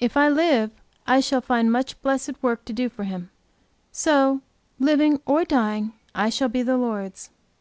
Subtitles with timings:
[0.00, 0.72] If I live,
[1.06, 3.30] I shall find much blessed work to do for Him.
[3.92, 4.40] So
[4.80, 7.30] living or dying I shall be the Lord's.